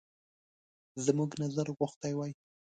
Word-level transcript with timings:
زموږ 1.05 1.31
نظر 1.43 1.67
غوښتی 1.77 2.13
وای. 2.15 2.31